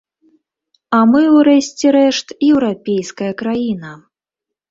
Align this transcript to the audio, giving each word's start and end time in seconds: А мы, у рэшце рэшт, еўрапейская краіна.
А 0.99 1.01
мы, 1.11 1.21
у 1.35 1.39
рэшце 1.47 1.87
рэшт, 1.97 2.27
еўрапейская 2.51 3.31
краіна. 3.43 3.91